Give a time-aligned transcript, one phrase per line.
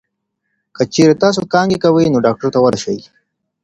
[0.75, 2.97] که چېرې تاسو کانګې کوئ، نو ډاکټر ته ورشئ.